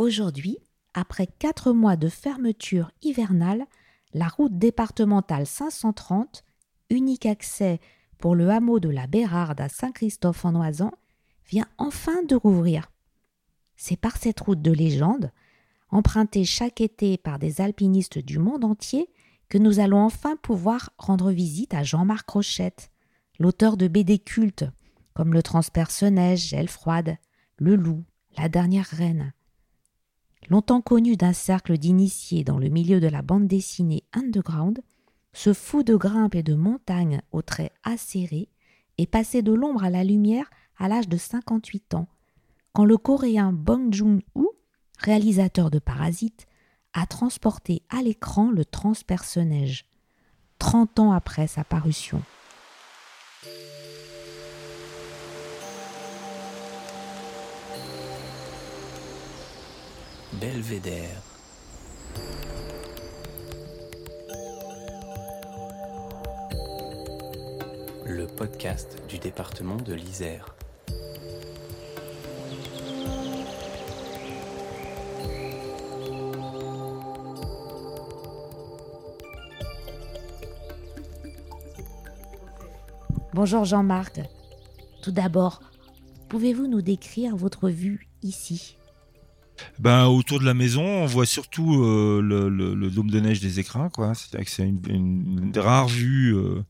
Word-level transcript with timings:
Aujourd'hui, 0.00 0.56
après 0.94 1.26
quatre 1.26 1.72
mois 1.72 1.96
de 1.96 2.08
fermeture 2.08 2.90
hivernale, 3.02 3.66
la 4.14 4.28
route 4.28 4.56
départementale 4.56 5.44
530, 5.44 6.42
unique 6.88 7.26
accès 7.26 7.80
pour 8.16 8.34
le 8.34 8.48
hameau 8.48 8.80
de 8.80 8.88
la 8.88 9.06
Bérarde 9.06 9.60
à 9.60 9.68
Saint-Christophe-en-Oisan, 9.68 10.90
vient 11.50 11.66
enfin 11.76 12.22
de 12.22 12.34
rouvrir. 12.34 12.90
C'est 13.76 13.98
par 13.98 14.16
cette 14.16 14.40
route 14.40 14.62
de 14.62 14.72
légende, 14.72 15.32
empruntée 15.90 16.46
chaque 16.46 16.80
été 16.80 17.18
par 17.18 17.38
des 17.38 17.60
alpinistes 17.60 18.20
du 18.20 18.38
monde 18.38 18.64
entier, 18.64 19.10
que 19.50 19.58
nous 19.58 19.80
allons 19.80 20.00
enfin 20.00 20.36
pouvoir 20.36 20.94
rendre 20.96 21.30
visite 21.30 21.74
à 21.74 21.82
Jean-Marc 21.82 22.26
Rochette, 22.30 22.90
l'auteur 23.38 23.76
de 23.76 23.86
BD 23.86 24.18
cultes 24.18 24.64
comme 25.12 25.34
Le 25.34 25.42
Transperce-Neige, 25.42 26.48
Gel 26.48 26.68
froide, 26.68 27.18
Le 27.58 27.76
Loup, 27.76 28.02
La 28.38 28.48
dernière 28.48 28.86
reine. 28.86 29.34
Longtemps 30.48 30.80
connu 30.80 31.16
d'un 31.16 31.32
cercle 31.32 31.78
d'initiés 31.78 32.44
dans 32.44 32.58
le 32.58 32.68
milieu 32.68 33.00
de 33.00 33.06
la 33.06 33.22
bande 33.22 33.46
dessinée 33.46 34.04
underground, 34.12 34.80
ce 35.32 35.52
fou 35.52 35.82
de 35.82 35.94
grimpe 35.94 36.34
et 36.34 36.42
de 36.42 36.54
montagne 36.54 37.20
aux 37.30 37.42
traits 37.42 37.72
acérés 37.84 38.48
est 38.98 39.06
passé 39.06 39.42
de 39.42 39.52
l'ombre 39.52 39.84
à 39.84 39.90
la 39.90 40.02
lumière 40.02 40.50
à 40.76 40.88
l'âge 40.88 41.08
de 41.08 41.16
58 41.16 41.94
ans, 41.94 42.08
quand 42.72 42.84
le 42.84 42.96
coréen 42.96 43.52
Bong 43.52 43.92
Joon-ho, 43.92 44.54
réalisateur 44.98 45.70
de 45.70 45.78
Parasite, 45.78 46.46
a 46.92 47.06
transporté 47.06 47.82
à 47.88 48.02
l'écran 48.02 48.50
le 48.50 48.64
transperce-neige, 48.64 49.84
30 50.58 50.98
ans 50.98 51.12
après 51.12 51.46
sa 51.46 51.64
parution. 51.64 52.22
Belvédère. 60.40 61.22
Le 68.06 68.26
podcast 68.26 69.02
du 69.06 69.18
département 69.18 69.76
de 69.76 69.92
l'Isère. 69.92 70.56
Bonjour 83.34 83.66
Jean-Marc. 83.66 84.20
Tout 85.02 85.12
d'abord, 85.12 85.60
pouvez-vous 86.30 86.66
nous 86.66 86.80
décrire 86.80 87.36
votre 87.36 87.68
vue 87.68 88.08
ici? 88.22 88.79
Ben, 89.80 90.08
autour 90.08 90.40
de 90.40 90.44
la 90.44 90.52
maison, 90.52 90.84
on 90.84 91.06
voit 91.06 91.24
surtout 91.24 91.82
euh, 91.82 92.20
le, 92.20 92.90
dôme 92.90 93.10
de 93.10 93.18
neige 93.18 93.40
des 93.40 93.60
écrins. 93.60 93.88
C'est-à-dire 93.96 94.44
que 94.44 94.50
c'est 94.50 94.68
une, 94.68 95.52
rares 95.56 95.88
vues. 95.88 96.36
Euh, 96.36 96.62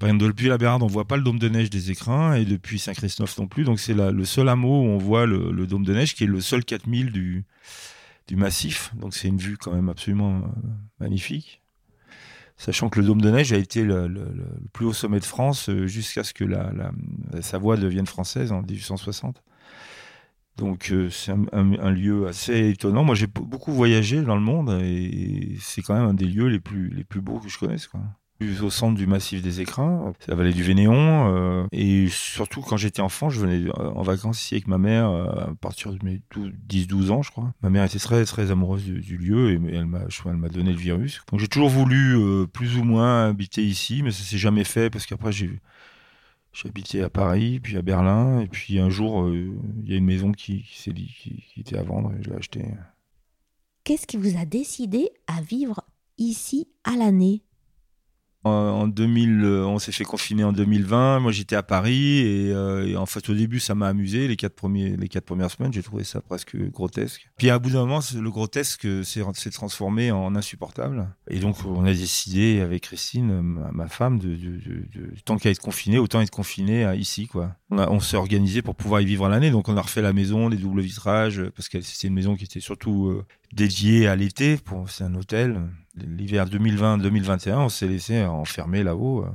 par 0.00 0.08
exemple, 0.08 0.26
depuis 0.26 0.48
la 0.48 0.58
Bérarde, 0.58 0.82
on 0.82 0.88
voit 0.88 1.06
pas 1.06 1.16
le 1.16 1.22
dôme 1.22 1.38
de 1.38 1.48
neige 1.48 1.70
des 1.70 1.92
écrins 1.92 2.34
et 2.34 2.44
depuis 2.44 2.80
Saint-Christophe 2.80 3.38
non 3.38 3.46
plus. 3.46 3.62
Donc 3.62 3.78
c'est 3.78 3.94
le 3.94 4.24
seul 4.24 4.48
hameau 4.48 4.82
où 4.82 4.86
on 4.86 4.98
voit 4.98 5.26
le, 5.26 5.66
dôme 5.68 5.84
de 5.84 5.94
neige, 5.94 6.16
qui 6.16 6.24
est 6.24 6.26
le 6.26 6.40
seul 6.40 6.64
4000 6.64 7.12
du, 7.12 7.44
massif. 8.32 8.92
Donc 8.96 9.14
c'est 9.14 9.28
une 9.28 9.38
vue 9.38 9.56
quand 9.56 9.72
même 9.72 9.88
absolument 9.88 10.38
euh, 10.38 10.68
magnifique. 10.98 11.62
Sachant 12.56 12.88
que 12.88 12.98
le 12.98 13.06
dôme 13.06 13.20
de 13.20 13.30
neige 13.30 13.52
a 13.52 13.58
été 13.58 13.84
le, 13.84 14.12
plus 14.72 14.86
haut 14.86 14.92
sommet 14.92 15.20
de 15.20 15.24
France 15.24 15.70
jusqu'à 15.86 16.24
ce 16.24 16.34
que 16.34 16.44
la 16.44 16.72
Savoie 17.42 17.76
devienne 17.76 18.06
française 18.06 18.50
en 18.50 18.62
1860. 18.62 19.40
Donc 20.56 20.90
euh, 20.92 21.10
c'est 21.10 21.32
un, 21.32 21.90
lieu 21.90 22.28
assez 22.28 22.70
étonnant. 22.70 23.04
Moi 23.04 23.14
j'ai 23.14 23.26
beaucoup 23.26 23.72
voyagé 23.72 24.22
dans 24.22 24.36
le 24.36 24.40
monde 24.40 24.78
et 24.82 25.56
c'est 25.60 25.82
quand 25.82 25.94
même 25.94 26.08
un 26.08 26.14
des 26.14 26.26
lieux 26.26 26.46
les 26.46 26.60
plus, 26.60 26.90
les 26.90 27.04
plus 27.04 27.20
beaux 27.20 27.40
que 27.40 27.48
je 27.48 27.58
connaisse. 27.58 27.88
Quoi. 27.88 28.00
Au 28.62 28.68
centre 28.68 28.96
du 28.96 29.06
massif 29.06 29.42
des 29.42 29.60
écrins, 29.60 30.12
c'est 30.20 30.28
la 30.28 30.36
vallée 30.36 30.52
du 30.52 30.62
Vénéon. 30.62 31.34
Euh, 31.34 31.66
et 31.72 32.08
surtout 32.08 32.60
quand 32.60 32.76
j'étais 32.76 33.00
enfant, 33.00 33.30
je 33.30 33.40
venais 33.40 33.70
en 33.76 34.02
vacances 34.02 34.42
ici 34.42 34.54
avec 34.54 34.68
ma 34.68 34.76
mère 34.76 35.08
à 35.08 35.54
partir 35.60 35.92
de 35.92 35.98
mes 36.04 36.20
10-12 36.68 37.10
ans 37.10 37.22
je 37.22 37.30
crois. 37.30 37.52
Ma 37.62 37.70
mère 37.70 37.84
était 37.84 37.98
très 37.98 38.24
très 38.24 38.50
amoureuse 38.50 38.84
du, 38.84 39.16
lieu 39.16 39.50
et 39.50 39.60
elle 39.74 39.86
m'a, 39.86 40.02
elle 40.26 40.36
m'a 40.36 40.48
donné 40.48 40.72
le 40.72 40.78
virus. 40.78 41.22
Donc 41.30 41.40
j'ai 41.40 41.48
toujours 41.48 41.68
voulu 41.68 42.16
euh, 42.16 42.46
plus 42.46 42.76
ou 42.76 42.84
moins 42.84 43.28
habiter 43.28 43.64
ici, 43.64 44.02
mais 44.04 44.10
ça 44.10 44.22
s'est 44.22 44.38
jamais 44.38 44.64
fait 44.64 44.90
parce 44.90 45.06
qu'après 45.06 45.32
j'ai 45.32 45.60
J'habitais 46.54 47.02
à 47.02 47.10
Paris, 47.10 47.58
puis 47.58 47.76
à 47.76 47.82
Berlin, 47.82 48.38
et 48.38 48.46
puis 48.46 48.78
un 48.78 48.88
jour, 48.88 49.24
euh, 49.24 49.50
il 49.82 49.90
y 49.90 49.94
a 49.94 49.96
une 49.96 50.04
maison 50.04 50.30
qui, 50.30 50.62
qui, 50.62 51.44
était 51.56 51.76
à 51.76 51.82
vendre 51.82 52.12
et 52.12 52.22
je 52.22 52.30
l'ai 52.30 52.36
achetée. 52.36 52.64
Qu'est-ce 53.82 54.06
qui 54.06 54.16
vous 54.16 54.38
a 54.38 54.44
décidé 54.44 55.10
à 55.26 55.42
vivre 55.42 55.82
ici 56.16 56.68
à 56.84 56.96
l'année? 56.96 57.42
En 58.44 58.86
2000, 58.86 59.44
euh, 59.44 59.66
on 59.66 59.78
s'est 59.78 59.92
fait 59.92 60.04
confiner 60.04 60.44
en 60.44 60.52
2020. 60.52 61.20
Moi, 61.20 61.32
j'étais 61.32 61.56
à 61.56 61.62
Paris 61.62 62.22
euh, 62.24 62.86
et, 62.86 62.96
en 62.96 63.06
fait, 63.06 63.28
au 63.28 63.34
début, 63.34 63.60
ça 63.60 63.74
m'a 63.74 63.88
amusé. 63.88 64.28
Les 64.28 64.36
quatre 64.36 64.54
premiers, 64.54 64.96
les 64.96 65.08
quatre 65.08 65.24
premières 65.24 65.50
semaines, 65.50 65.72
j'ai 65.72 65.82
trouvé 65.82 66.04
ça 66.04 66.20
presque 66.20 66.56
grotesque. 66.70 67.28
Puis 67.36 67.50
à 67.50 67.58
bout 67.58 67.70
d'un 67.70 67.80
moment, 67.80 68.00
le 68.14 68.30
grotesque 68.30 68.86
s'est 69.04 69.50
transformé 69.50 70.10
en 70.12 70.36
insupportable. 70.36 71.08
Et 71.28 71.38
donc, 71.38 71.56
on 71.64 71.84
a 71.84 71.92
décidé 71.92 72.60
avec 72.60 72.82
Christine, 72.82 73.40
ma, 73.40 73.88
femme, 73.88 74.18
de, 74.18 74.28
de, 74.28 74.58
de, 74.94 75.10
tant 75.24 75.38
qu'à 75.38 75.50
être 75.50 75.60
confiné, 75.60 75.98
autant 75.98 76.20
être 76.20 76.30
confiné 76.30 76.94
ici, 76.96 77.26
quoi. 77.26 77.56
On, 77.70 77.78
on 77.78 78.00
s'est 78.00 78.16
organisé 78.16 78.62
pour 78.62 78.74
pouvoir 78.74 79.00
y 79.00 79.06
vivre 79.06 79.28
l'année. 79.28 79.50
Donc, 79.50 79.68
on 79.68 79.76
a 79.76 79.80
refait 79.80 80.02
la 80.02 80.12
maison, 80.12 80.48
les 80.48 80.56
doubles 80.56 80.82
vitrages, 80.82 81.42
parce 81.56 81.68
que 81.68 81.80
c'était 81.80 82.08
une 82.08 82.14
maison 82.14 82.36
qui 82.36 82.44
était 82.44 82.60
surtout 82.60 83.08
euh, 83.08 83.24
dédiée 83.54 84.06
à 84.08 84.16
l'été. 84.16 84.58
C'est 84.88 85.04
un 85.04 85.14
hôtel 85.14 85.60
l'hiver 85.96 86.46
2020-2021, 86.46 87.56
on 87.56 87.68
s'est 87.68 87.86
laissé 87.86 88.24
enfermer 88.24 88.82
là-haut. 88.82 89.24
Euh, 89.24 89.30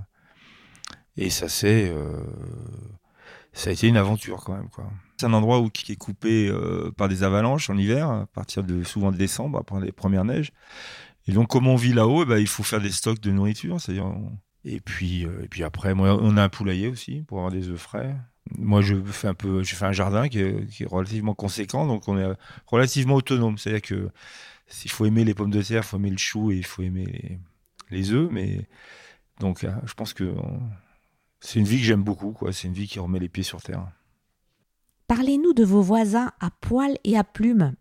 et 1.18 1.30
ça 1.30 1.50
c'est, 1.50 1.90
euh, 1.90 2.22
ça 3.54 3.70
a 3.70 3.74
été 3.74 3.88
une 3.88 3.98
aventure 3.98 4.44
quand 4.44 4.56
même. 4.56 4.70
C'est 5.18 5.26
un 5.26 5.34
endroit 5.34 5.60
où, 5.60 5.70
qui 5.70 5.92
est 5.92 5.98
coupé 5.98 6.48
euh, 6.48 6.92
par 6.96 7.10
des 7.10 7.24
avalanches 7.24 7.70
en 7.70 7.78
hiver, 7.78 8.10
à 8.10 8.26
partir 8.28 8.64
de 8.64 8.84
souvent 8.84 9.12
de 9.12 9.18
décembre, 9.18 9.60
après 9.60 9.80
les 9.82 9.92
premières 9.92 10.26
neiges. 10.26 10.52
Et 11.28 11.34
donc, 11.34 11.50
comme 11.50 11.68
on 11.68 11.76
vit 11.76 11.94
là-haut, 11.94 12.24
eh 12.24 12.26
ben, 12.26 12.38
il 12.38 12.48
faut 12.48 12.64
faire 12.64 12.82
des 12.82 12.92
stocks 12.92 13.20
de 13.20 13.32
nourriture. 13.32 13.80
C'est-à-dire, 13.80 14.12
et 14.64 14.80
puis, 14.80 15.24
et 15.24 15.48
puis 15.50 15.64
après, 15.64 15.94
moi, 15.94 16.18
on 16.20 16.38
a 16.38 16.44
un 16.44 16.50
poulailler 16.50 16.88
aussi 16.88 17.22
pour 17.28 17.40
avoir 17.40 17.52
des 17.52 17.70
œufs 17.70 17.80
frais. 17.80 18.16
Moi, 18.58 18.82
je 18.82 18.96
fais 19.04 19.28
un 19.28 19.34
peu, 19.34 19.64
je 19.64 19.76
fais 19.76 19.86
un 19.86 19.92
jardin 19.92 20.28
qui 20.28 20.40
est, 20.40 20.68
qui 20.70 20.84
est 20.84 20.88
relativement 20.88 21.36
conséquent, 21.36 21.86
donc 21.86 22.08
on 22.08 22.18
est 22.18 22.34
relativement 22.66 23.16
autonome. 23.16 23.58
C'est-à-dire 23.58 23.82
que 23.82 24.10
il 24.84 24.92
faut 24.92 25.06
aimer 25.06 25.24
les 25.24 25.34
pommes 25.34 25.52
de 25.52 25.62
terre, 25.62 25.82
il 25.84 25.88
faut 25.88 25.98
aimer 25.98 26.12
le 26.12 26.18
chou 26.18 26.52
et 26.52 26.58
il 26.58 26.66
faut 26.66 26.82
aimer 26.82 27.40
les, 27.90 28.12
œufs. 28.12 28.30
Mais 28.32 28.68
donc, 29.40 29.64
euh, 29.64 29.72
je 29.86 29.94
pense 29.94 30.14
que 30.14 30.34
c'est 31.40 31.60
une 31.60 31.66
vie 31.66 31.80
que 31.80 31.86
j'aime 31.86 32.04
beaucoup. 32.04 32.32
Quoi. 32.32 32.54
C'est 32.54 32.68
une 32.68 32.74
vie 32.74 32.88
qui 32.88 33.00
remet 33.00 33.20
les 33.20 33.30
pieds 33.30 33.44
sur 33.44 33.62
terre. 33.62 33.88
Parlez-nous 35.08 35.54
de 35.54 35.64
vos 35.64 35.82
voisins 35.82 36.32
à 36.40 36.52
poils 36.52 36.98
et 37.04 37.18
à 37.18 37.24
plumes. 37.24 37.74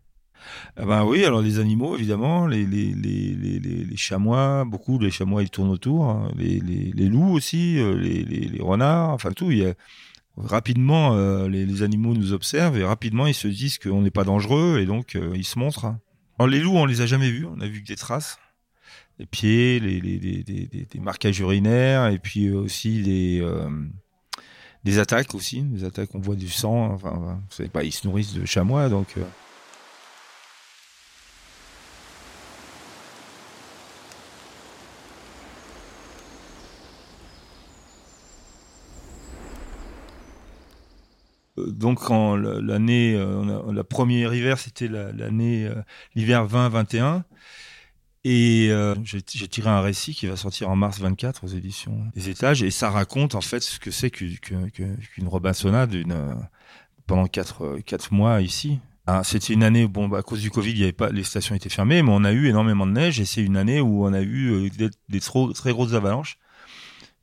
Ah 0.77 0.85
ben 0.85 1.03
oui, 1.03 1.25
alors 1.25 1.41
les 1.41 1.59
animaux, 1.59 1.95
évidemment, 1.95 2.47
les, 2.47 2.65
les, 2.65 2.93
les, 2.93 3.35
les, 3.59 3.97
chamois, 3.97 4.63
beaucoup, 4.63 4.97
les 4.97 5.11
chamois, 5.11 5.43
ils 5.43 5.49
tournent 5.49 5.69
autour, 5.69 6.05
hein. 6.05 6.31
les, 6.37 7.09
loups 7.09 7.33
aussi, 7.33 7.77
euh, 7.77 7.93
les, 7.93 8.61
renards, 8.61 9.09
enfin 9.09 9.33
tout. 9.33 9.51
Il 9.51 9.57
y 9.57 9.65
a, 9.65 9.73
rapidement, 10.39 11.15
euh, 11.15 11.47
les, 11.47 11.83
animaux 11.83 12.13
nous 12.13 12.33
observent 12.33 12.77
et 12.77 12.83
rapidement, 12.83 13.27
ils 13.27 13.33
se 13.33 13.47
disent 13.47 13.77
qu'on 13.77 14.01
n'est 14.01 14.11
pas 14.11 14.23
dangereux 14.23 14.79
et 14.79 14.85
donc 14.85 15.17
ils 15.35 15.45
se 15.45 15.59
montrent. 15.59 15.85
Hein 15.85 15.99
les 16.47 16.59
loups, 16.59 16.77
on 16.77 16.85
les 16.85 17.01
a 17.01 17.05
jamais 17.05 17.29
vus. 17.29 17.45
On 17.45 17.59
a 17.59 17.67
vu 17.67 17.81
que 17.81 17.87
des 17.87 17.95
traces, 17.95 18.39
les 19.17 19.25
pieds, 19.25 19.79
des 19.79 20.99
marquages 20.99 21.39
urinaires, 21.39 22.07
et 22.07 22.19
puis 22.19 22.51
aussi 22.51 23.01
des, 23.01 23.39
euh, 23.41 23.69
des 24.83 24.99
attaques 24.99 25.35
aussi. 25.35 25.61
Des 25.61 25.83
attaques, 25.83 26.13
on 26.13 26.19
voit 26.19 26.35
du 26.35 26.49
sang. 26.49 26.93
Enfin, 26.93 27.41
pas, 27.73 27.83
ils 27.83 27.91
se 27.91 28.07
nourrissent 28.07 28.33
de 28.33 28.45
chamois, 28.45 28.89
donc. 28.89 29.15
Donc 41.71 41.99
quand 41.99 42.35
l'année, 42.35 43.15
euh, 43.15 43.71
la 43.71 43.83
première 43.83 44.33
hiver, 44.33 44.59
c'était 44.59 44.87
l'année, 44.87 45.65
euh, 45.65 45.81
l'hiver 46.15 46.45
20-21. 46.47 47.23
Et 48.25 48.67
euh, 48.69 48.95
j'ai 49.03 49.21
tiré 49.21 49.69
un 49.69 49.79
récit 49.79 50.13
qui 50.13 50.27
va 50.27 50.35
sortir 50.35 50.69
en 50.69 50.75
mars 50.75 50.99
24 50.99 51.45
aux 51.45 51.47
éditions 51.47 52.05
des 52.13 52.29
étages. 52.29 52.63
Et 52.63 52.71
ça 52.71 52.89
raconte 52.89 53.33
en 53.35 53.41
fait 53.41 53.61
ce 53.61 53.79
que 53.79 53.91
c'est 53.91 54.11
qu'une 54.11 55.27
Robinsonade 55.27 55.95
pendant 57.07 57.27
quatre, 57.27 57.79
quatre 57.85 58.13
mois 58.13 58.41
ici. 58.41 58.79
Ah, 59.07 59.23
c'était 59.23 59.53
une 59.53 59.63
année, 59.63 59.87
bon, 59.87 60.07
bah, 60.07 60.19
à 60.19 60.21
cause 60.21 60.41
du 60.41 60.51
Covid, 60.51 60.71
il 60.71 60.77
y 60.77 60.83
avait 60.83 60.91
pas, 60.91 61.09
les 61.09 61.23
stations 61.23 61.55
étaient 61.55 61.69
fermées, 61.69 62.03
mais 62.03 62.11
on 62.11 62.23
a 62.23 62.31
eu 62.31 62.47
énormément 62.47 62.85
de 62.85 62.91
neige 62.91 63.19
et 63.19 63.25
c'est 63.25 63.41
une 63.41 63.57
année 63.57 63.81
où 63.81 64.05
on 64.05 64.13
a 64.13 64.21
eu 64.21 64.69
des 64.69 65.19
très 65.19 65.71
grosses 65.71 65.93
avalanches. 65.93 66.37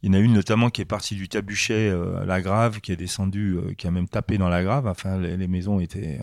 Il 0.03 0.09
y 0.09 0.11
en 0.11 0.15
a 0.15 0.21
une 0.21 0.35
notamment 0.35 0.71
qui 0.71 0.83
est 0.83 0.87
partie 0.87 1.15
du 1.17 1.29
Tabuchet 1.29 1.89
euh, 1.89 2.25
la 2.25 2.41
Grave, 2.41 2.81
qui 2.81 2.93
est 2.93 2.97
descendue, 2.97 3.57
euh, 3.57 3.75
qui 3.75 3.87
a 3.87 3.91
même 3.91 4.09
tapé 4.09 4.39
dans 4.39 4.49
la 4.49 4.63
Grave. 4.63 4.87
Enfin, 4.87 5.19
les, 5.19 5.49
maisons 5.49 5.81
étaient, 5.81 6.21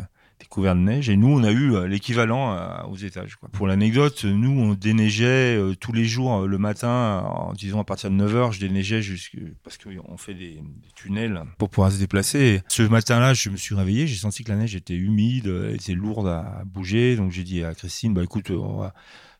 couvert 0.49 0.75
de 0.75 0.81
neige. 0.81 1.09
Et 1.09 1.17
nous, 1.17 1.27
on 1.27 1.43
a 1.43 1.51
eu 1.51 1.75
euh, 1.75 1.87
l'équivalent 1.87 2.53
euh, 2.53 2.83
aux 2.89 2.95
étages. 2.95 3.37
Pour 3.51 3.67
l'anecdote, 3.67 4.23
nous, 4.25 4.51
on 4.51 4.73
déneigeait 4.73 5.57
euh, 5.57 5.75
tous 5.75 5.91
les 5.91 6.05
jours 6.05 6.47
le 6.47 6.57
matin, 6.57 7.23
en, 7.25 7.53
disons 7.53 7.79
à 7.79 7.83
partir 7.83 8.09
de 8.11 8.15
9h, 8.15 8.53
je 8.53 8.59
déneigeais 8.59 9.01
jusque, 9.01 9.37
parce 9.63 9.77
qu'on 9.77 10.17
fait 10.17 10.33
des, 10.33 10.61
tunnels 10.95 11.41
pour 11.57 11.69
pouvoir 11.69 11.91
se 11.91 11.99
déplacer. 11.99 12.61
ce 12.67 12.83
matin-là, 12.83 13.33
je 13.33 13.49
me 13.49 13.57
suis 13.57 13.75
réveillé, 13.75 14.07
j'ai 14.07 14.15
senti 14.15 14.43
que 14.43 14.51
la 14.51 14.57
neige 14.57 14.75
était 14.75 14.95
humide, 14.95 15.47
était 15.73 15.93
lourde 15.93 16.27
à 16.27 16.63
bouger. 16.65 17.15
Donc 17.15 17.31
j'ai 17.31 17.43
dit 17.43 17.63
à 17.63 17.73
Christine, 17.73 18.13
bah 18.13 18.23
écoute, 18.23 18.51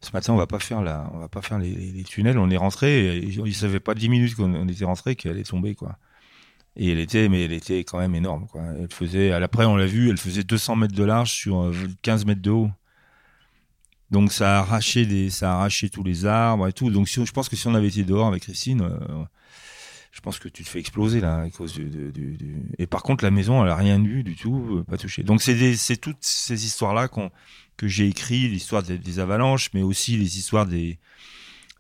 ce 0.03 0.11
matin, 0.11 0.33
on 0.33 0.38
va 0.38 0.47
pas 0.47 0.59
faire 0.59 0.81
la, 0.81 1.09
on 1.13 1.19
va 1.19 1.29
pas 1.29 1.41
faire 1.41 1.59
les, 1.59 2.03
tunnels. 2.03 2.38
On 2.38 2.50
est 2.50 2.57
rentré. 2.57 3.17
Il 3.17 3.55
savait 3.55 3.79
pas 3.79 3.95
10 3.95 4.09
minutes 4.09 4.35
qu'on 4.35 4.67
était 4.67 4.85
rentré 4.85 5.15
qu'elle 5.15 5.31
allait 5.31 5.44
tomber, 5.44 5.75
quoi. 5.75 5.97
Et 6.75 6.91
elle 6.91 7.00
était, 7.00 7.29
mais 7.29 7.45
elle 7.45 7.53
était 7.53 7.83
quand 7.83 8.00
même 8.00 8.15
énorme, 8.15 8.47
quoi. 8.47 8.63
Elle 8.79 8.91
faisait, 8.91 9.31
après, 9.31 9.65
on 9.65 9.75
l'a 9.75 9.85
vu, 9.85 10.09
elle 10.09 10.17
faisait 10.17 10.44
200 10.44 10.75
mètres 10.75 10.95
de 10.95 11.03
large 11.03 11.31
sur 11.31 11.71
15 12.01 12.23
euh, 12.23 12.25
mètres 12.25 12.41
de 12.41 12.51
haut. 12.51 12.71
Donc, 14.11 14.31
ça 14.31 14.57
a 14.57 14.61
arraché 14.61 15.05
des, 15.05 15.29
ça 15.29 15.53
a 15.53 15.55
arraché 15.55 15.89
tous 15.89 16.03
les 16.03 16.25
arbres 16.25 16.67
et 16.67 16.73
tout. 16.73 16.89
Donc, 16.89 17.07
je 17.07 17.31
pense 17.31 17.47
que 17.47 17.56
si 17.56 17.67
on 17.67 17.75
avait 17.75 17.88
été 17.88 18.03
dehors 18.03 18.27
avec 18.27 18.44
Christine, 18.44 18.81
euh, 18.81 19.23
je 20.13 20.21
pense 20.21 20.38
que 20.38 20.48
tu 20.48 20.63
te 20.63 20.69
fais 20.69 20.80
exploser, 20.80 21.21
là, 21.21 21.42
à 21.42 21.50
cause 21.50 21.74
du, 21.74 22.38
Et 22.77 22.86
par 22.86 23.01
contre, 23.01 23.24
la 23.24 23.31
maison, 23.31 23.63
elle 23.63 23.71
a 23.71 23.75
rien 23.75 23.98
vu 23.98 24.24
du 24.24 24.36
tout, 24.36 24.77
euh, 24.77 24.83
pas 24.83 24.98
touché. 24.98 25.24
Donc, 25.24 25.42
c'est 25.42 25.75
c'est 25.75 25.98
toutes 25.98 26.21
ces 26.21 26.65
histoires-là 26.65 27.07
qu'on, 27.07 27.31
que 27.77 27.88
j'ai 27.88 28.07
écrit, 28.07 28.48
l'histoire 28.48 28.83
des, 28.83 29.19
avalanches, 29.19 29.71
mais 29.74 29.81
aussi 29.81 30.15
les 30.15 30.38
histoires 30.38 30.68
des, 30.68 31.00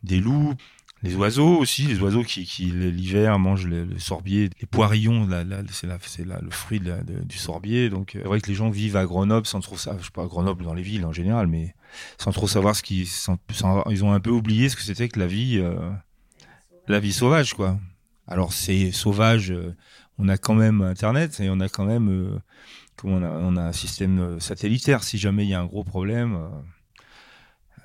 des 0.01 0.19
loups. 0.19 0.55
Les 1.03 1.15
oiseaux 1.15 1.57
aussi, 1.57 1.83
les 1.83 1.99
oiseaux 1.99 2.23
qui, 2.23 2.45
qui 2.45 2.63
l'hiver 2.65 3.37
mangent 3.37 3.67
le, 3.67 3.99
sorbier, 3.99 4.49
les 4.59 4.65
poirillons, 4.65 5.27
c'est 5.69 5.85
le 5.85 6.49
fruit 6.49 6.81
du 7.25 7.37
sorbier. 7.37 7.89
Donc 7.89 8.11
c'est 8.13 8.23
vrai 8.23 8.39
que 8.41 8.47
les 8.47 8.55
gens 8.55 8.69
vivent 8.69 8.95
à 8.95 9.05
Grenoble 9.05 9.45
sans 9.45 9.59
trop 9.59 9.77
savoir, 9.77 10.01
je 10.01 10.05
sais 10.05 10.11
pas 10.11 10.25
Grenoble 10.25 10.63
dans 10.63 10.73
les 10.73 10.81
villes 10.81 11.05
en 11.05 11.11
général, 11.11 11.47
mais 11.47 11.75
sans 12.17 12.31
trop 12.31 12.47
savoir 12.47 12.73
ce 12.73 12.81
qui, 12.81 13.01
ils 13.89 14.03
ont 14.05 14.13
un 14.13 14.19
peu 14.21 14.29
oublié 14.29 14.69
ce 14.69 14.77
que 14.77 14.81
c'était 14.81 15.09
que 15.09 15.19
la 15.19 15.27
vie, 15.27 15.59
euh, 15.59 15.91
la 16.87 17.01
vie 17.01 17.11
sauvage 17.11 17.53
quoi. 17.53 17.77
Alors 18.27 18.53
c'est 18.53 18.91
sauvage, 18.91 19.51
euh, 19.51 19.75
on 20.17 20.29
a 20.29 20.37
quand 20.37 20.55
même 20.55 20.81
Internet 20.81 21.39
et 21.39 21.49
on 21.49 21.59
a 21.59 21.69
quand 21.69 21.85
même, 21.85 22.09
euh, 22.09 22.39
on 23.03 23.21
a, 23.23 23.29
on 23.29 23.57
a 23.57 23.61
un 23.61 23.73
système 23.73 24.39
satellitaire. 24.39 25.03
Si 25.03 25.17
jamais 25.17 25.45
il 25.45 25.49
y 25.49 25.53
a 25.53 25.59
un 25.59 25.65
gros 25.65 25.83
problème 25.83 26.49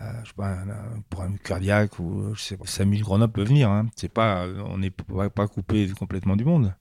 euh, 0.01 0.13
je 0.23 0.29
sais 0.29 0.35
pas, 0.37 0.53
un 0.53 1.03
problème 1.11 1.39
cardiaque 1.39 1.99
ou 1.99 2.35
je 2.35 2.41
sais 2.41 2.57
pas, 2.57 2.67
5000 2.67 3.03
Grenoble 3.03 3.33
peut 3.33 3.45
venir. 3.45 3.69
Hein. 3.69 3.89
C'est 3.97 4.13
pas, 4.13 4.47
on 4.47 4.79
n'est 4.79 4.91
pas, 4.91 5.29
pas 5.29 5.49
coupé 5.49 5.89
complètement 5.99 6.37
du 6.37 6.45
monde. 6.45 6.75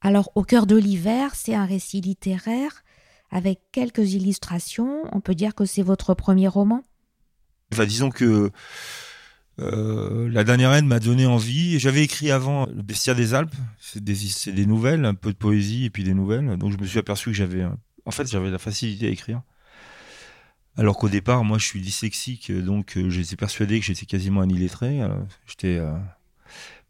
Alors, 0.00 0.30
Au 0.34 0.42
cœur 0.42 0.66
de 0.66 0.76
l'hiver, 0.76 1.34
c'est 1.34 1.54
un 1.54 1.64
récit 1.64 2.00
littéraire 2.00 2.84
avec 3.30 3.60
quelques 3.72 4.12
illustrations. 4.12 5.02
On 5.12 5.20
peut 5.20 5.34
dire 5.34 5.54
que 5.54 5.64
c'est 5.64 5.82
votre 5.82 6.14
premier 6.14 6.48
roman? 6.48 6.82
Enfin, 7.72 7.86
Disons 7.86 8.10
que 8.10 8.50
euh, 9.60 10.28
La 10.30 10.44
dernière 10.44 10.72
haine 10.72 10.86
m'a 10.86 11.00
donné 11.00 11.26
envie. 11.26 11.78
J'avais 11.78 12.02
écrit 12.02 12.30
avant 12.30 12.66
Le 12.66 12.82
Bestiaire 12.82 13.14
des 13.14 13.34
Alpes. 13.34 13.54
C'est 13.78 14.02
des, 14.02 14.16
des, 14.52 14.66
nouvelles, 14.66 15.04
un 15.04 15.14
peu 15.14 15.32
de 15.32 15.36
poésie 15.36 15.84
et 15.84 15.90
puis 15.90 16.04
des 16.04 16.14
nouvelles. 16.14 16.56
Donc 16.56 16.72
je 16.72 16.78
me 16.78 16.86
suis 16.86 16.98
aperçu 16.98 17.30
que 17.30 17.36
j'avais. 17.36 17.64
En 18.04 18.10
fait, 18.10 18.30
j'avais 18.30 18.50
la 18.50 18.58
facilité 18.58 19.06
à 19.06 19.10
écrire. 19.10 19.42
Alors 20.76 20.96
qu'au 20.96 21.08
départ, 21.08 21.44
moi, 21.44 21.58
je 21.58 21.66
suis 21.66 21.80
dyslexique, 21.80 22.50
donc 22.50 22.96
euh, 22.96 23.08
j'étais 23.08 23.36
persuadé 23.36 23.78
que 23.78 23.86
j'étais 23.86 24.06
quasiment 24.06 24.40
un 24.40 24.48
illettré. 24.48 25.00
J'étais, 25.46 25.78
euh, 25.78 25.92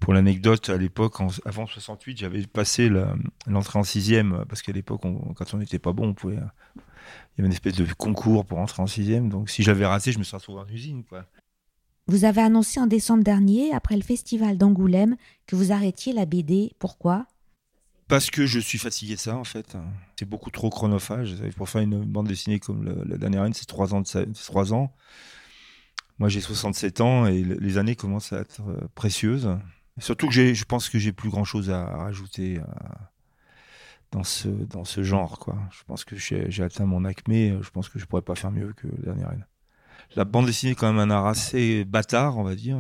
pour 0.00 0.14
l'anecdote, 0.14 0.70
à 0.70 0.78
l'époque, 0.78 1.16
avant 1.44 1.66
68, 1.66 2.16
j'avais 2.18 2.46
passé 2.46 2.90
l'entrée 3.46 3.78
en 3.78 3.84
sixième, 3.84 4.44
parce 4.48 4.62
qu'à 4.62 4.72
l'époque, 4.72 5.02
quand 5.02 5.54
on 5.54 5.58
n'était 5.58 5.78
pas 5.78 5.92
bon, 5.92 6.08
on 6.08 6.14
pouvait. 6.14 6.36
Il 6.36 7.38
y 7.38 7.40
avait 7.40 7.48
une 7.48 7.52
espèce 7.52 7.74
de 7.74 7.86
concours 7.92 8.46
pour 8.46 8.58
entrer 8.58 8.82
en 8.82 8.86
sixième, 8.86 9.28
donc 9.28 9.50
si 9.50 9.62
j'avais 9.62 9.84
raté, 9.84 10.12
je 10.12 10.18
me 10.18 10.24
serais 10.24 10.38
retrouvé 10.38 10.60
en 10.60 10.68
usine, 10.68 11.04
quoi. 11.04 11.26
Vous 12.06 12.26
avez 12.26 12.42
annoncé 12.42 12.80
en 12.80 12.86
décembre 12.86 13.24
dernier, 13.24 13.72
après 13.72 13.96
le 13.96 14.02
festival 14.02 14.58
d'Angoulême, 14.58 15.16
que 15.46 15.56
vous 15.56 15.72
arrêtiez 15.72 16.12
la 16.12 16.26
BD. 16.26 16.72
Pourquoi? 16.78 17.26
Parce 18.08 18.30
que 18.30 18.44
je 18.44 18.60
suis 18.60 18.76
fatigué 18.76 19.14
de 19.14 19.20
ça, 19.20 19.36
en 19.36 19.44
fait. 19.44 19.76
C'est 20.18 20.28
beaucoup 20.28 20.50
trop 20.50 20.68
chronophage. 20.68 21.34
Pour 21.56 21.70
faire 21.70 21.80
une 21.80 22.04
bande 22.04 22.28
dessinée 22.28 22.60
comme 22.60 22.84
la 23.06 23.16
dernière 23.16 23.42
année, 23.42 23.54
c'est 23.54 23.66
3 23.66 23.94
ans. 23.94 24.94
Moi, 26.18 26.28
j'ai 26.28 26.42
67 26.42 27.00
ans 27.00 27.26
et 27.26 27.42
les 27.42 27.78
années 27.78 27.96
commencent 27.96 28.34
à 28.34 28.40
être 28.40 28.60
euh, 28.68 28.86
précieuses. 28.94 29.48
Surtout 29.98 30.28
que 30.28 30.54
je 30.54 30.64
pense 30.64 30.88
que 30.88 30.98
j'ai 30.98 31.12
plus 31.12 31.30
grand 31.30 31.44
chose 31.44 31.70
à, 31.70 31.84
rajouter 31.84 32.60
dans, 34.12 34.24
ce, 34.24 34.48
dans 34.48 34.84
ce 34.84 35.02
genre. 35.02 35.38
Je 35.70 35.82
pense 35.84 36.04
que 36.04 36.16
j'ai 36.16 36.62
atteint 36.62 36.84
mon 36.84 37.04
acmé. 37.04 37.56
Je 37.62 37.70
pense 37.70 37.88
que 37.88 37.98
je 37.98 38.04
pourrais 38.04 38.22
pas 38.22 38.34
faire 38.34 38.50
mieux 38.50 38.72
que 38.74 38.86
la 38.86 39.02
dernière 39.04 39.30
année. 39.30 39.44
La 40.16 40.24
bande 40.24 40.46
dessinée 40.46 40.72
est 40.72 40.74
quand 40.74 40.92
même 40.92 41.10
un 41.10 41.14
art 41.14 41.26
assez 41.26 41.84
bâtard, 41.84 42.38
on 42.38 42.44
va 42.44 42.54
dire 42.54 42.78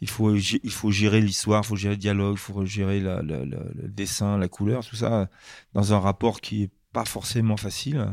il 0.00 0.08
faut 0.08 0.34
il 0.34 0.70
faut 0.70 0.90
gérer 0.90 1.20
l'histoire, 1.20 1.62
il 1.62 1.66
faut 1.66 1.76
gérer 1.76 1.94
le 1.94 2.00
dialogue, 2.00 2.36
il 2.36 2.38
faut 2.38 2.64
gérer 2.64 3.00
le 3.00 3.88
dessin, 3.88 4.38
la 4.38 4.48
couleur, 4.48 4.84
tout 4.84 4.96
ça 4.96 5.28
dans 5.74 5.92
un 5.92 5.98
rapport 5.98 6.40
qui 6.40 6.64
est 6.64 6.70
pas 6.92 7.04
forcément 7.04 7.56
facile. 7.56 8.06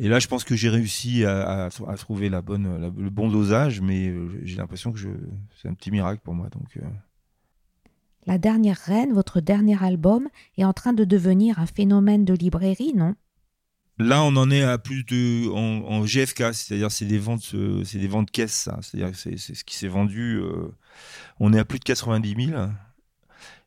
Et 0.00 0.08
là, 0.08 0.20
je 0.20 0.28
pense 0.28 0.44
que 0.44 0.54
j'ai 0.54 0.68
réussi 0.68 1.24
à, 1.24 1.68
trouver 1.96 2.28
la 2.28 2.40
bonne, 2.40 2.92
le 2.96 3.10
bon 3.10 3.28
dosage, 3.28 3.80
mais 3.80 4.08
euh, 4.08 4.40
j'ai 4.44 4.56
l'impression 4.56 4.92
que 4.92 5.00
c'est 5.60 5.68
un 5.68 5.74
petit 5.74 5.90
miracle 5.90 6.20
pour 6.22 6.34
moi. 6.34 6.48
Donc, 6.50 6.76
euh. 6.76 6.86
La 8.24 8.38
dernière 8.38 8.76
reine, 8.76 9.12
votre 9.12 9.40
dernier 9.40 9.82
album, 9.82 10.28
est 10.56 10.64
en 10.64 10.72
train 10.72 10.92
de 10.92 11.04
devenir 11.04 11.58
un 11.58 11.66
phénomène 11.66 12.24
de 12.24 12.34
librairie, 12.34 12.92
non? 12.94 13.16
Là, 13.98 14.22
on 14.22 14.36
en 14.36 14.50
est 14.50 14.62
à 14.62 14.78
plus 14.78 15.02
de 15.04 15.48
en, 15.50 16.04
GFK, 16.04 16.54
c'est-à-dire 16.54 16.90
c'est 16.90 17.04
des 17.04 17.18
ventes, 17.18 17.50
euh, 17.54 17.82
c'est 17.84 17.98
des 17.98 18.06
ventes 18.06 18.30
caisses, 18.30 18.68
c'est-à-dire 18.80 19.16
c'est 19.16 19.36
ce 19.36 19.64
qui 19.64 19.76
s'est 19.76 19.88
vendu. 19.88 20.36
Euh, 20.36 20.68
on 21.40 21.52
est 21.52 21.58
à 21.58 21.64
plus 21.64 21.80
de 21.80 21.84
90 21.84 22.46
000. 22.50 22.68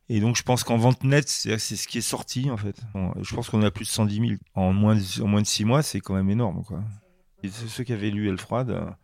Et 0.08 0.20
donc, 0.20 0.36
je 0.36 0.42
pense 0.42 0.64
qu'en 0.64 0.78
vente 0.78 1.04
nette, 1.04 1.28
c'est 1.28 1.58
ce 1.58 1.86
qui 1.86 1.98
est 1.98 2.02
sorti, 2.02 2.50
en 2.50 2.56
fait. 2.56 2.80
Je 3.20 3.34
pense 3.34 3.50
qu'on 3.50 3.62
est 3.62 3.66
à 3.66 3.70
plus 3.70 3.84
de 3.84 3.90
110 3.90 4.14
000. 4.16 4.30
En 4.54 4.72
moins 4.72 4.96
de, 4.96 5.22
en 5.22 5.26
moins 5.26 5.42
de 5.42 5.46
6 5.46 5.64
mois, 5.64 5.82
c'est 5.82 6.00
quand 6.00 6.14
même 6.14 6.30
énorme, 6.30 6.64
quoi. 6.64 6.82
Et 7.42 7.48
ceux 7.48 7.84
qui 7.84 7.92
avaient 7.92 8.10
lu 8.10 8.28
Elfroide, 8.28 8.94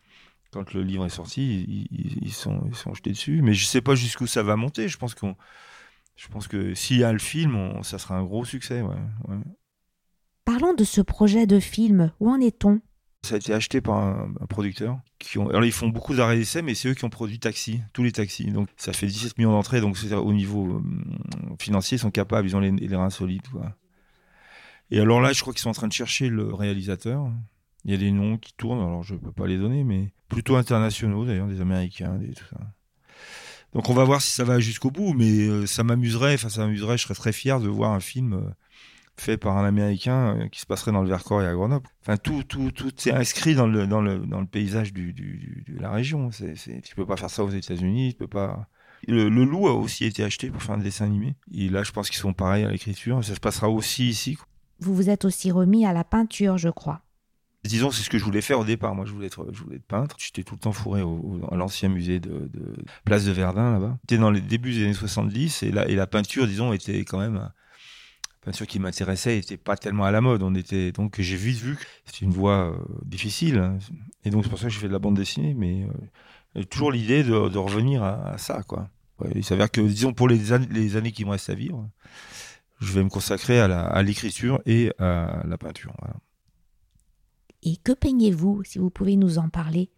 quand 0.51 0.73
le 0.73 0.83
livre 0.83 1.05
est 1.05 1.11
sorti, 1.11 1.89
ils, 1.91 2.33
sont, 2.33 2.63
ils 2.69 2.77
sont 2.77 2.95
jetés 2.95 3.11
dessus. 3.11 3.43
Mais 3.43 3.53
je 3.53 3.67
sais 3.67 3.81
pas 3.81 3.95
jusqu'où 3.95 4.27
ça 4.27 4.43
va 4.43 4.57
monter. 4.57 4.89
Je 4.89 4.97
pense 4.97 5.15
qu'on, 5.15 5.37
je 6.17 6.29
pense 6.29 6.49
que 6.49 6.75
s'il 6.75 6.99
y 6.99 7.05
a 7.05 7.13
le 7.13 7.19
film, 7.19 7.83
ça 7.83 7.99
sera 7.99 8.17
un 8.17 8.25
gros 8.25 8.45
succès, 8.45 8.81
ouais. 8.81 8.97
Parlons 10.49 10.73
de 10.73 10.85
ce 10.85 11.03
projet 11.03 11.47
de 11.47 11.61
film. 11.61 12.11
Où 12.21 12.31
en 12.31 12.41
est-on? 12.41 12.81
Ça 13.23 13.35
a 13.35 13.37
été 13.37 13.53
acheté 13.53 13.83
par 13.83 13.99
un, 13.99 14.33
producteur. 14.49 14.99
Qui 15.19 15.39
alors 15.39 15.63
ils 15.63 15.73
font 15.73 15.89
beaucoup 15.89 16.15
d'arrêts 16.15 16.39
d'essai, 16.39 16.63
mais 16.63 16.75
c'est 16.75 16.89
eux 16.89 16.95
qui 16.95 17.05
ont 17.05 17.11
produit 17.11 17.39
Taxi, 17.39 17.83
tous 17.93 18.03
les 18.03 18.13
taxis. 18.13 18.51
Donc 18.51 18.71
ça 18.79 18.95
fait 18.95 19.09
17 19.09 19.37
millions 19.37 19.53
d'entrées, 19.53 19.83
donc 19.83 19.99
au 20.11 20.33
niveau 20.33 20.77
euh, 20.77 20.83
financier, 21.61 21.97
ils 21.97 22.01
sont 22.01 22.11
capables, 22.11 22.49
ils 22.49 22.57
ont 22.57 22.61
les, 22.61 22.97
reins 22.97 23.11
solides. 23.11 23.43
Et 24.91 24.99
alors 25.01 25.21
là, 25.21 25.35
je 25.35 25.43
crois 25.43 25.53
qu'ils 25.53 25.61
sont 25.61 25.69
en 25.69 25.75
train 25.75 25.87
de 25.87 25.93
chercher 25.93 26.31
le 26.31 26.55
réalisateur. 26.55 27.31
Il 27.85 27.91
y 27.91 27.95
a 27.95 27.99
des 27.99 28.11
noms 28.11 28.39
qui 28.39 28.55
tournent, 28.55 28.81
alors 28.81 29.03
je 29.03 29.13
ne 29.13 29.19
peux 29.19 29.33
pas 29.33 29.47
les 29.47 29.59
donner, 29.59 29.85
mais 29.85 30.15
plutôt 30.31 30.57
internationaux 30.57 31.27
d'ailleurs, 31.27 31.49
des 31.49 31.61
Américains, 31.61 32.15
des 32.15 32.33
tout 32.33 32.47
ça. 32.49 32.57
Donc 33.75 33.91
on 33.91 33.93
va 33.93 34.05
voir 34.05 34.23
si 34.23 34.33
ça 34.33 34.45
va 34.45 34.61
jusqu'au 34.61 34.91
bout, 34.91 35.13
mais 35.13 35.47
euh, 35.47 35.67
ça 35.67 35.85
m'amuserait, 35.85 36.33
enfin 36.33 36.49
ça 36.49 36.63
m'amuserait, 36.63 36.97
je 36.97 37.03
serais 37.03 37.13
très 37.13 37.33
fier 37.33 37.61
de 37.61 37.69
voir 37.69 37.93
un 37.93 38.01
film. 38.01 38.33
Euh, 38.33 38.51
fait 39.21 39.37
par 39.37 39.57
un 39.57 39.65
Américain 39.65 40.37
euh, 40.37 40.49
qui 40.49 40.61
se 40.61 40.67
passerait 40.67 40.93
dans 40.93 41.03
le 41.03 41.09
Vercors 41.09 41.43
et 41.43 41.47
à 41.47 41.53
Grenoble. 41.53 41.87
Enfin, 42.03 42.17
tout, 42.17 42.43
tout, 42.43 42.71
tout 42.71 42.93
est 43.09 43.13
inscrit 43.13 43.55
dans 43.55 43.67
le, 43.67 43.87
dans 43.87 44.01
le, 44.01 44.19
dans 44.19 44.41
le 44.41 44.47
paysage 44.47 44.93
du, 44.93 45.13
du, 45.13 45.65
de 45.69 45.81
la 45.81 45.91
région. 45.91 46.31
C'est, 46.31 46.57
c'est, 46.57 46.81
tu 46.81 46.95
peux 46.95 47.07
pas 47.07 47.17
faire 47.17 47.31
ça 47.31 47.45
aux 47.45 47.51
États-Unis, 47.51 48.13
tu 48.13 48.19
peux 48.19 48.29
pas. 48.29 48.69
Le, 49.07 49.29
loup 49.29 49.69
a 49.69 49.73
aussi 49.73 50.05
été 50.05 50.25
acheté 50.25 50.51
pour 50.51 50.63
faire 50.63 50.75
un 50.75 50.79
dessin 50.79 51.07
animé. 51.07 51.37
Et 51.53 51.69
là, 51.69 51.83
je 51.83 51.93
pense 51.93 52.11
qu'ils 52.11 52.19
sont 52.19 52.33
pareils 52.33 52.65
à 52.65 52.71
l'écriture. 52.71 53.25
Ça 53.25 53.35
se 53.35 53.41
passera 53.41 53.69
aussi 53.69 54.09
ici. 54.09 54.37
Vous 54.81 54.95
vous 54.95 55.11
êtes 55.11 55.25
aussi 55.25 55.51
remis 55.51 55.87
à 55.87 55.93
la 55.93 56.05
peinture, 56.05 56.59
je 56.59 56.69
crois. 56.69 57.03
Disons, 57.65 57.91
c'est 57.91 58.03
ce 58.03 58.11
que 58.11 58.19
je 58.19 58.25
voulais 58.25 58.41
faire 58.41 58.61
au 58.61 58.65
départ. 58.65 58.95
Moi, 58.95 59.05
je 59.05 59.13
voulais 59.13 59.27
être, 59.27 59.47
je 59.53 59.63
voulais 59.63 59.77
être 59.77 59.87
peintre. 59.87 60.17
J'étais 60.19 60.43
tout 60.43 60.55
le 60.55 60.61
temps 60.61 60.73
fourré 60.73 61.03
au, 61.03 61.41
à 61.51 61.57
l'ancien 61.57 61.89
musée 61.89 62.21
de, 62.21 62.49
de, 62.53 62.77
Place 63.05 63.25
de 63.25 63.33
Verdun, 63.33 63.73
là-bas. 63.73 63.99
C'était 64.03 64.19
dans 64.19 64.31
les 64.31 64.41
débuts 64.41 64.73
des 64.73 64.85
années 64.85 64.95
70 64.95 65.65
et 65.65 65.71
la, 65.71 65.89
et 65.89 65.95
la 65.95 66.07
peinture, 66.07 66.47
disons, 66.47 66.73
était 66.73 67.01
quand 67.01 67.19
même 67.19 67.51
peinture 68.49 68.67
qui 68.67 68.79
m'intéressait 68.79 69.37
n'était 69.37 69.59
pas 69.59 69.77
tellement 69.77 70.05
à 70.05 70.11
la 70.11 70.23
mode. 70.23 70.43
On 70.43 70.55
était 70.55 70.91
donc 70.91 71.21
j'ai 71.21 71.37
vite 71.37 71.59
vu 71.59 71.77
que 71.77 71.83
c'était 72.07 72.25
une 72.25 72.33
voie 72.33 72.73
euh, 72.73 72.79
difficile. 73.05 73.59
Hein. 73.59 73.79
Et 74.25 74.31
donc 74.31 74.45
c'est 74.45 74.51
pour 74.51 74.59
ça 74.59 74.67
que 74.67 74.73
j'ai 74.73 74.81
fait 74.81 74.89
de 74.89 74.93
la 74.93 74.99
bande 74.99 75.17
dessinée, 75.17 75.53
mais 75.53 75.87
euh, 76.57 76.65
toujours 76.65 76.91
l'idée 76.91 77.23
de, 77.23 77.35
revenir 77.35 78.03
à, 78.03 78.39
ça, 78.39 78.63
quoi. 78.63 78.89
il 79.35 79.45
s'avère 79.45 79.71
que 79.71 79.83
disons 79.83 80.15
pour 80.15 80.29
les, 80.29 80.53
années, 80.53 80.69
les 80.71 80.97
années 80.97 81.13
qui 81.13 81.27
me 81.27 81.31
restent 81.31 81.51
à 81.51 81.55
vivre, 81.55 81.87
je 82.81 82.93
vais 82.93 83.05
me 83.05 83.11
consacrer 83.11 83.61
à 83.61 84.03
l'écriture 84.03 84.61
et 84.65 84.93
à 84.99 85.43
la 85.47 85.59
peinture. 85.59 85.95
Et 87.63 87.77
que 87.77 87.93
peignez-vous, 87.93 88.65
si 88.65 88.79
vous 88.79 88.89
pouvez 88.89 89.17
nous 89.17 89.39
en 89.39 89.49
parler? 89.49 89.91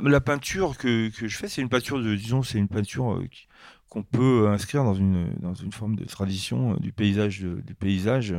La 0.00 0.20
peinture 0.20 0.78
que, 0.78 1.08
que 1.10 1.26
je 1.26 1.36
fais, 1.36 1.48
c'est 1.48 1.60
une 1.60 1.68
peinture 1.68 2.00
de, 2.00 2.14
disons, 2.14 2.42
c'est 2.42 2.58
une 2.58 2.68
peinture 2.68 3.14
euh, 3.14 3.26
qui, 3.26 3.46
qu'on 3.92 4.02
peut 4.02 4.48
inscrire 4.48 4.84
dans 4.84 4.94
une, 4.94 5.34
dans 5.38 5.52
une 5.52 5.70
forme 5.70 5.96
de 5.96 6.06
tradition 6.06 6.72
euh, 6.72 6.76
du 6.78 6.92
paysage, 6.92 7.40
du 7.40 7.74
paysage, 7.74 8.34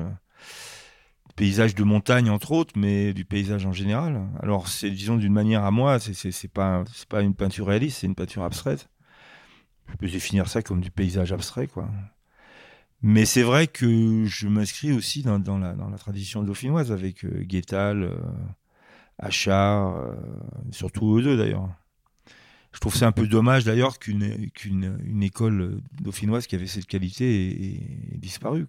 paysage 1.35 1.75
de 1.75 1.83
montagne 1.83 2.31
entre 2.31 2.53
autres, 2.53 2.73
mais 2.75 3.13
du 3.13 3.23
paysage 3.23 3.63
en 3.67 3.71
général. 3.71 4.27
Alors 4.41 4.67
c'est 4.67 4.89
disons 4.89 5.15
d'une 5.15 5.31
manière 5.31 5.63
à 5.63 5.69
moi, 5.69 5.99
c'est 5.99 6.31
c'est 6.31 6.47
pas 6.47 6.83
c'est 6.91 7.07
pas 7.07 7.21
une 7.21 7.35
peinture 7.35 7.67
réaliste, 7.67 7.99
c'est 7.99 8.07
une 8.07 8.15
peinture 8.15 8.43
abstraite. 8.43 8.89
Je 9.91 9.95
peux 9.95 10.07
définir 10.07 10.47
ça 10.47 10.63
comme 10.63 10.81
du 10.81 10.89
paysage 10.89 11.31
abstrait 11.31 11.67
quoi. 11.67 11.87
Mais 13.03 13.25
c'est 13.25 13.43
vrai 13.43 13.67
que 13.67 14.25
je 14.25 14.47
m'inscris 14.47 14.91
aussi 14.91 15.21
dans, 15.21 15.37
dans, 15.37 15.59
la, 15.59 15.73
dans 15.73 15.89
la 15.89 15.97
tradition 15.99 16.41
dauphinoise 16.41 16.91
avec 16.91 17.25
euh, 17.25 17.43
Guétal, 17.43 18.03
euh, 18.03 18.15
Achard, 19.19 19.97
euh, 19.97 20.15
surtout 20.71 21.17
eux 21.17 21.21
deux 21.21 21.37
d'ailleurs. 21.37 21.69
Je 22.73 22.79
trouve 22.79 22.95
c'est 22.95 23.05
un 23.05 23.11
peu 23.11 23.27
dommage 23.27 23.63
d'ailleurs 23.63 23.99
qu'une 23.99 24.49
qu'une 24.51 24.97
une 25.05 25.23
école 25.23 25.81
dauphinoise 26.01 26.47
qui 26.47 26.55
avait 26.55 26.67
cette 26.67 26.87
qualité 26.87 27.75
ait, 27.75 28.17
disparu. 28.17 28.65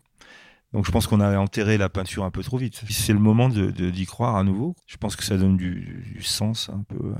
Donc 0.72 0.86
je 0.86 0.90
pense 0.90 1.06
qu'on 1.06 1.20
a 1.20 1.38
enterré 1.38 1.78
la 1.78 1.88
peinture 1.88 2.24
un 2.24 2.30
peu 2.30 2.42
trop 2.42 2.58
vite. 2.58 2.82
C'est 2.90 3.12
le 3.12 3.18
moment 3.18 3.48
d'y 3.48 4.06
croire 4.06 4.36
à 4.36 4.44
nouveau. 4.44 4.74
Je 4.86 4.96
pense 4.96 5.16
que 5.16 5.24
ça 5.24 5.36
donne 5.36 5.56
du, 5.56 6.18
sens 6.20 6.68
un 6.68 6.82
peu 6.82 7.14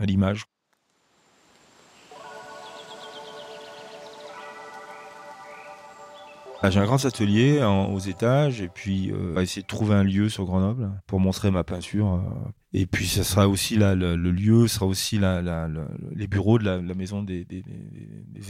à 0.00 0.06
l'image. 0.06 0.44
J'ai 6.68 6.78
un 6.78 6.84
grand 6.84 7.02
atelier 7.04 7.62
aux 7.90 7.98
étages 8.00 8.60
et 8.60 8.68
puis 8.68 9.10
euh, 9.12 9.32
va 9.34 9.42
essayer 9.42 9.62
de 9.62 9.66
trouver 9.66 9.94
un 9.94 10.02
lieu 10.04 10.28
sur 10.28 10.44
Grenoble 10.44 10.90
pour 11.06 11.18
montrer 11.20 11.50
ma 11.50 11.64
peinture. 11.64 12.14
euh. 12.14 12.20
Et 12.74 12.86
puis 12.86 13.06
ça 13.06 13.24
sera 13.24 13.48
aussi 13.48 13.76
là, 13.76 13.94
le, 13.94 14.14
le 14.14 14.30
lieu 14.30 14.68
sera 14.68 14.84
aussi 14.86 15.18
la, 15.18 15.40
la- 15.42 15.68
la- 15.68 15.88
les 16.14 16.26
bureaux 16.26 16.58
de 16.58 16.64
la, 16.64 16.80
la 16.80 16.94
maison 16.94 17.22
des, 17.22 17.46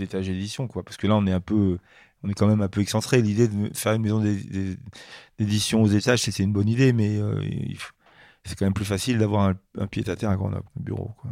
étages 0.00 0.26
d'édition 0.26 0.66
quoi. 0.66 0.82
Parce 0.82 0.96
que 0.96 1.06
là 1.06 1.14
on 1.16 1.26
est 1.26 1.32
un 1.32 1.40
peu, 1.40 1.78
on 2.24 2.28
est 2.28 2.34
quand 2.34 2.46
même 2.48 2.60
un 2.62 2.68
peu 2.68 2.80
excentré. 2.80 3.22
L'idée 3.22 3.48
de 3.48 3.70
faire 3.74 3.92
une 3.94 4.02
maison 4.02 4.18
d'é- 4.20 4.42
d'é- 4.42 4.76
d'édition 5.38 5.80
aux 5.82 5.86
étages 5.88 6.22
c'était 6.22 6.42
une 6.42 6.52
bonne 6.52 6.68
idée, 6.68 6.92
mais 6.92 7.16
euh, 7.18 7.40
c'est 8.44 8.58
quand 8.58 8.66
même 8.66 8.74
plus 8.74 8.84
facile 8.84 9.18
d'avoir 9.18 9.48
un, 9.48 9.54
un 9.78 9.86
pied 9.86 10.08
à 10.10 10.16
terre 10.16 10.30
à 10.30 10.36
Grenoble, 10.36 10.64
un 10.78 10.82
bureau 10.82 11.12
quoi. 11.20 11.30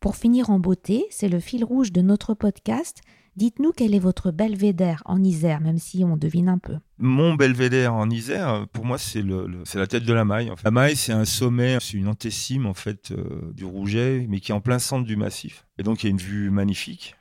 Pour 0.00 0.14
finir 0.14 0.50
en 0.50 0.60
beauté, 0.60 1.06
c'est 1.10 1.28
le 1.28 1.40
fil 1.40 1.64
rouge 1.64 1.90
de 1.92 2.02
notre 2.02 2.32
podcast. 2.32 3.00
Dites-nous 3.38 3.70
quel 3.70 3.94
est 3.94 4.00
votre 4.00 4.32
belvédère 4.32 5.00
en 5.04 5.22
Isère, 5.22 5.60
même 5.60 5.78
si 5.78 6.02
on 6.04 6.16
devine 6.16 6.48
un 6.48 6.58
peu. 6.58 6.74
Mon 6.98 7.34
belvédère 7.34 7.94
en 7.94 8.10
Isère, 8.10 8.66
pour 8.72 8.84
moi, 8.84 8.98
c'est 8.98 9.22
le, 9.22 9.46
la 9.74 9.86
tête 9.86 10.04
de 10.04 10.12
la 10.12 10.24
maille. 10.24 10.50
en. 10.50 10.56
La 10.64 10.72
maille, 10.72 10.96
c'est 10.96 11.12
un 11.12 11.24
sommet, 11.24 11.78
c'est 11.80 11.96
une 11.96 12.08
antécime 12.08 12.66
en 12.66 12.74
fait 12.74 13.12
euh, 13.12 13.52
du 13.54 13.64
Rouget, 13.64 14.26
mais 14.28 14.40
qui 14.40 14.50
est 14.50 14.54
en 14.56 14.60
plein 14.60 14.80
centre 14.80 15.06
du 15.06 15.14
massif. 15.16 15.64
Et 15.78 15.84
donc, 15.84 16.02
il 16.02 16.06
y 16.06 16.08
a 16.08 16.10
une 16.10 16.16
vue 16.18 16.50
magnifique. 16.50 17.14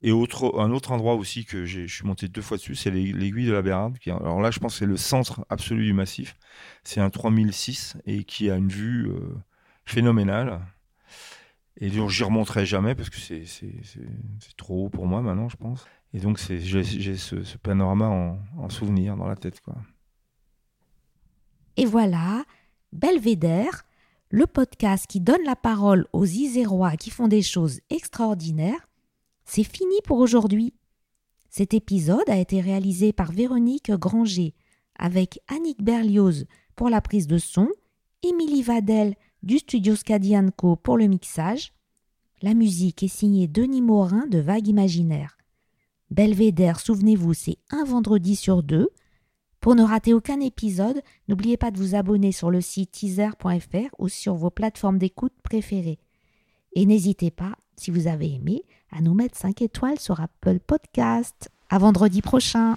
Et 0.00 0.12
autre, 0.12 0.60
un 0.60 0.70
autre 0.70 0.92
endroit 0.92 1.14
aussi 1.14 1.44
que 1.44 1.64
je 1.64 1.86
suis 1.88 2.06
monté 2.06 2.28
deux 2.28 2.40
fois 2.42 2.56
dessus, 2.56 2.76
c'est 2.76 2.92
l'ai- 2.92 3.12
l'aiguille 3.12 3.46
de 3.46 3.52
la 3.52 3.62
Bérarde. 3.62 3.98
Qui, 3.98 4.12
alors 4.12 4.40
là, 4.40 4.52
je 4.52 4.60
pense 4.60 4.74
que 4.74 4.78
c'est 4.78 4.86
le 4.86 4.96
centre 4.96 5.44
absolu 5.50 5.86
du 5.86 5.92
massif. 5.92 6.36
C'est 6.84 7.00
un 7.00 7.10
3006 7.10 7.96
et 8.06 8.22
qui 8.22 8.48
a 8.48 8.54
une 8.56 8.68
vue 8.68 9.08
euh, 9.08 9.18
phénoménale. 9.86 10.60
Et 11.80 11.90
donc, 11.90 12.10
j'y 12.10 12.22
remonterai 12.22 12.66
jamais 12.66 12.94
parce 12.94 13.10
que 13.10 13.16
c'est, 13.16 13.44
trop 14.56 14.86
haut 14.86 14.88
pour 14.88 15.06
moi 15.06 15.22
maintenant, 15.22 15.48
je 15.48 15.56
pense. 15.56 15.84
Et 16.12 16.20
donc, 16.20 16.38
j'ai, 16.38 17.16
ce, 17.16 17.56
panorama 17.58 18.08
en, 18.08 18.38
en 18.58 18.68
souvenir 18.68 19.16
dans 19.16 19.26
la 19.26 19.36
tête, 19.36 19.60
quoi. 19.60 19.74
Et 21.76 21.86
voilà, 21.86 22.44
Belvédère, 22.92 23.84
le 24.30 24.46
podcast 24.46 25.06
qui 25.08 25.20
donne 25.20 25.42
la 25.44 25.56
parole 25.56 26.06
aux 26.12 26.24
Isérois 26.24 26.96
qui 26.96 27.10
font 27.10 27.26
des 27.26 27.42
choses 27.42 27.80
extraordinaires. 27.90 28.88
C'est 29.44 29.64
fini 29.64 29.96
pour 30.04 30.18
aujourd'hui. 30.18 30.74
Cet 31.50 31.74
épisode 31.74 32.28
a 32.28 32.36
été 32.36 32.60
réalisé 32.60 33.12
par 33.12 33.32
Véronique 33.32 33.90
Granger 33.90 34.54
avec 34.96 35.40
Annick 35.48 35.82
Berlioz 35.82 36.46
pour 36.76 36.88
la 36.88 37.00
prise 37.00 37.26
de 37.26 37.38
son, 37.38 37.68
Émilie 38.22 38.62
Vadel 38.62 39.14
du 39.44 39.58
studio 39.58 39.94
Scadi 39.94 40.34
Co 40.56 40.74
pour 40.74 40.96
le 40.96 41.06
mixage. 41.06 41.72
La 42.40 42.54
musique 42.54 43.02
est 43.02 43.08
signée 43.08 43.46
Denis 43.46 43.82
Morin 43.82 44.26
de 44.26 44.38
Vague 44.38 44.68
Imaginaire. 44.68 45.36
Belvédère, 46.10 46.80
souvenez-vous, 46.80 47.34
c'est 47.34 47.58
un 47.70 47.84
vendredi 47.84 48.36
sur 48.36 48.62
deux. 48.62 48.88
Pour 49.60 49.74
ne 49.74 49.82
rater 49.82 50.14
aucun 50.14 50.40
épisode, 50.40 51.00
n'oubliez 51.28 51.56
pas 51.56 51.70
de 51.70 51.78
vous 51.78 51.94
abonner 51.94 52.32
sur 52.32 52.50
le 52.50 52.60
site 52.60 52.92
teaser.fr 52.92 53.94
ou 53.98 54.08
sur 54.08 54.34
vos 54.34 54.50
plateformes 54.50 54.98
d'écoute 54.98 55.34
préférées. 55.42 55.98
Et 56.74 56.86
n'hésitez 56.86 57.30
pas, 57.30 57.54
si 57.76 57.90
vous 57.90 58.06
avez 58.06 58.34
aimé, 58.34 58.62
à 58.90 59.00
nous 59.00 59.14
mettre 59.14 59.38
5 59.38 59.62
étoiles 59.62 60.00
sur 60.00 60.20
Apple 60.20 60.58
Podcast. 60.60 61.50
À 61.68 61.78
vendredi 61.78 62.22
prochain. 62.22 62.76